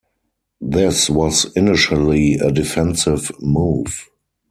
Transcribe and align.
This 0.59 1.11
was 1.11 1.45
initially 1.55 2.33
a 2.33 2.51
defensive 2.51 3.31
move. 3.39 4.07